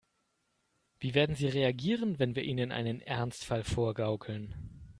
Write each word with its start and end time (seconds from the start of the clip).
Wie 0.99 1.13
werden 1.13 1.35
sie 1.35 1.45
reagieren, 1.47 2.17
wenn 2.17 2.35
wir 2.35 2.41
ihnen 2.41 2.71
einen 2.71 3.01
Ernstfall 3.01 3.63
vorgaukeln? 3.63 4.55